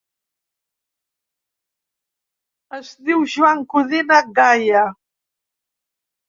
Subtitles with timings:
[2.77, 4.83] Es diu Joan Codina Gaia.